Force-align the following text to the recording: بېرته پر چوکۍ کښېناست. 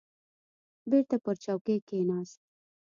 بېرته 0.89 1.15
پر 1.23 1.35
چوکۍ 1.43 1.77
کښېناست. 1.87 2.39